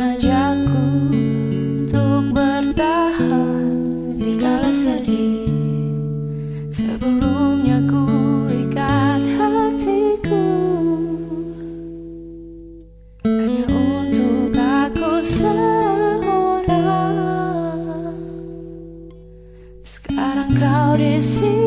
mengajakku 0.00 1.12
untuk 1.84 2.32
bertahan 2.32 3.84
di 4.16 4.40
kala 4.40 4.72
sedih. 4.72 5.44
Sebelumnya 6.72 7.84
ku 7.84 8.08
ikat 8.48 9.20
hatiku 9.36 10.48
hanya 13.28 13.68
untuk 13.68 14.56
aku 14.56 15.20
seorang. 15.20 16.64
Sekarang 19.84 20.56
kau 20.56 20.96
di 20.96 21.20
sini. 21.20 21.59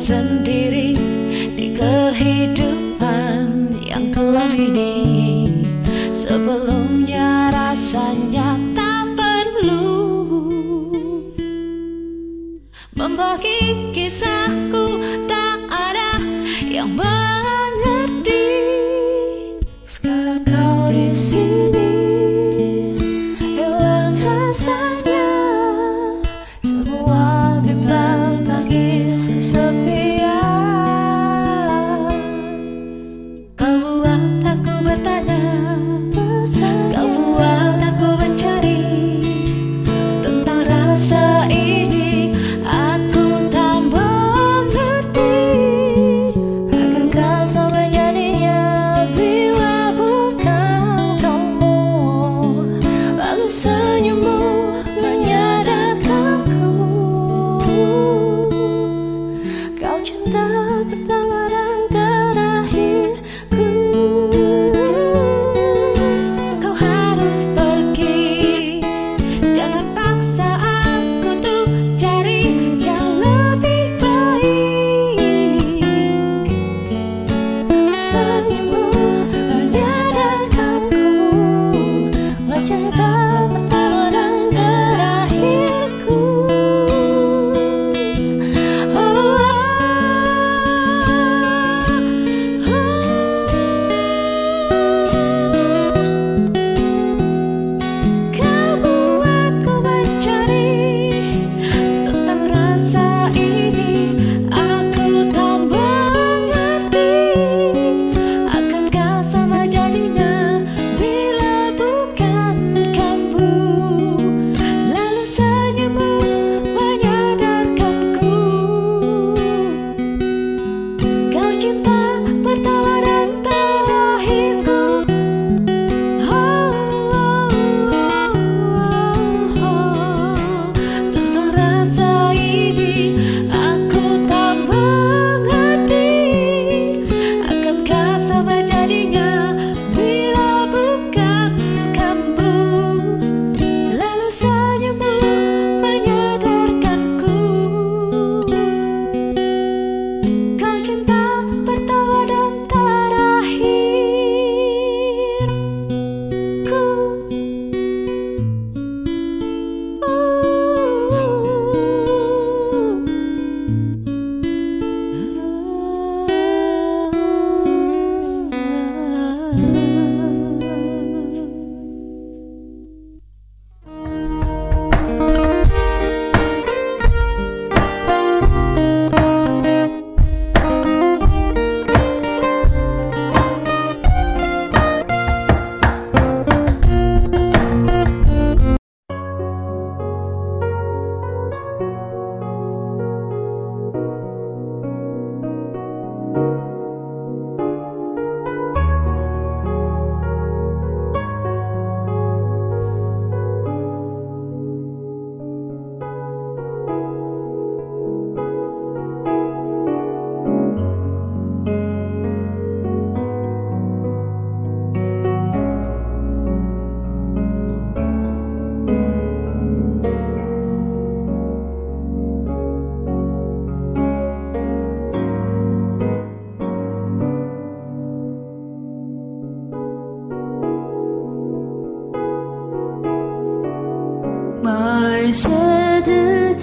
sendiri 0.00 0.96
di 1.54 1.76
kehidupan 1.76 3.68
yang 3.84 4.08
kelam 4.10 4.52
ini. 4.56 4.96
Sebelumnya 6.16 7.52
rasanya 7.52 8.56
tak 8.72 9.12
perlu 9.18 9.92
Membagi 12.96 13.92
kisahku. 13.92 15.04
Tak 15.28 15.58
ada 15.68 16.16
yang 16.64 16.96
ber 16.96 17.19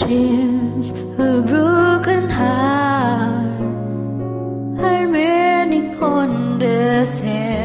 Dreams 0.08 0.92
a 1.20 1.42
broken 1.42 2.30
heart 2.30 3.60
are 4.80 5.06
raining 5.06 6.02
on 6.02 6.60
the 6.60 7.04
sail. 7.04 7.57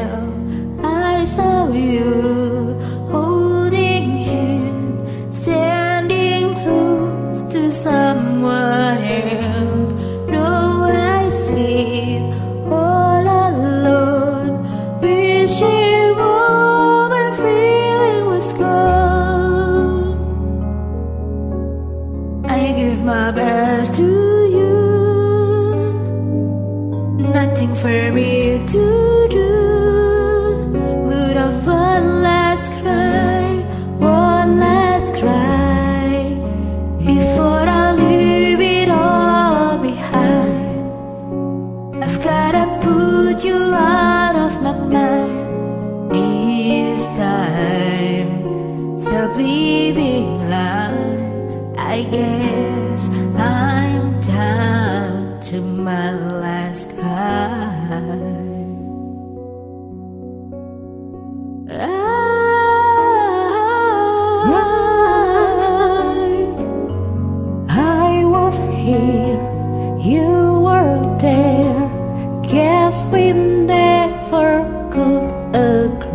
Put 43.33 43.43
you 43.43 43.73
out 43.73 44.35
of 44.35 44.61
my 44.61 44.73
mind 44.73 46.11
this 46.11 47.03
time. 47.17 48.99
Stop 48.99 49.35
leaving 49.35 50.49
line. 50.49 51.75
I 51.75 52.03
guess 52.03 53.07
I'm 53.07 54.21
down 54.21 55.41
to 55.41 55.61
my 55.61 56.11
last 56.13 56.87
cry. 56.89 58.52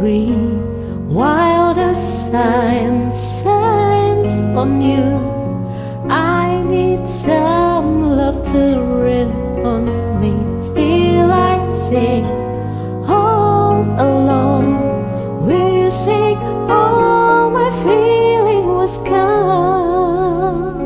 While 0.00 1.74
the 1.74 1.92
sun 1.92 3.10
shines 3.10 4.28
on 4.56 4.80
you, 4.80 5.02
I 6.08 6.62
need 6.62 7.04
some 7.08 8.16
love 8.16 8.40
to 8.52 8.78
rain 9.02 9.30
on 9.66 9.86
me. 10.20 10.34
Still, 10.68 11.32
I 11.32 11.58
sing 11.88 12.24
all 13.08 13.82
alone, 13.98 14.70
wishing 15.48 16.38
all 16.70 17.50
my 17.50 17.68
feeling 17.82 18.66
was 18.68 18.98
gone. 18.98 20.78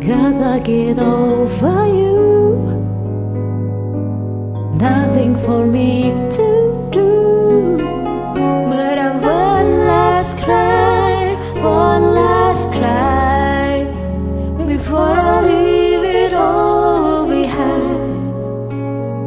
Gotta 0.00 0.60
get 0.62 0.98
over 0.98 1.86
you. 1.86 2.84
Nothing 4.78 5.34
for 5.36 5.64
me 5.64 6.03
before 14.84 15.16
I 15.16 15.40
leave 15.40 16.04
it 16.04 16.34
all 16.34 17.26
behind. 17.26 18.30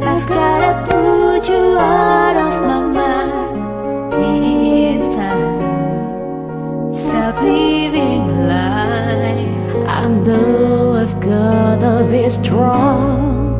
I've 0.04 0.27
gotta 0.27 0.86
put 0.86 1.50
you 1.50 1.80
out 1.80 2.38
of 2.45 2.54
my 2.69 2.80
mind 3.00 4.13
this 4.13 5.04
time. 5.15 6.94
Stop 6.94 7.42
leaving 7.42 8.45
line. 8.48 9.50
I 9.88 10.07
know 10.07 10.94
I've 11.01 11.19
gotta 11.19 12.06
be 12.12 12.30
strong. 12.30 13.57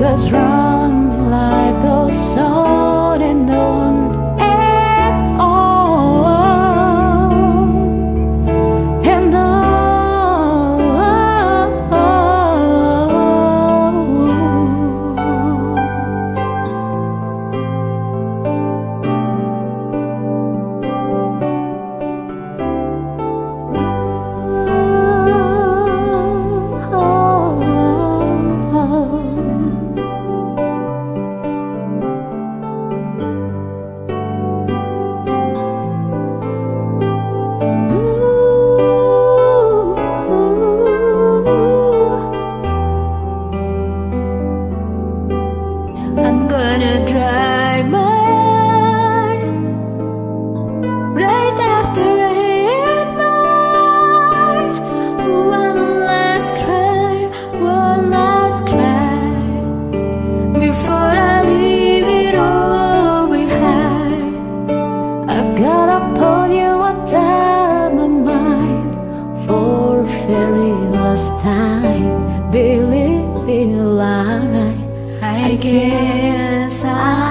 The 0.00 0.16
strong 0.16 0.69
I 75.42 75.56
guess 75.56 76.82
done. 76.82 77.29